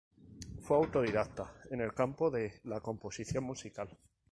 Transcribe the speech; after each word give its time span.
Fue 0.63 0.77
autodidacta 0.77 1.53
en 1.69 1.79
el 1.81 1.93
campo 1.93 2.31
de 2.31 2.59
la 2.63 2.79
composición 2.79 3.43
musical. 3.43 3.95